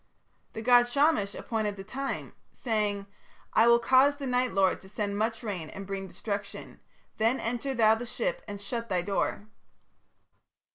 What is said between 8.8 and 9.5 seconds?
thy door.'